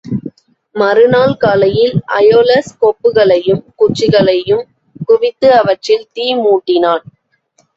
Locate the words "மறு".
0.75-1.03